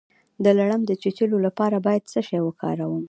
د 0.43 0.45
لړم 0.59 0.81
د 0.85 0.91
چیچلو 1.01 1.37
لپاره 1.45 1.77
باید 1.85 2.09
څه 2.11 2.19
شی 2.27 2.39
وکاروم؟ 2.43 2.99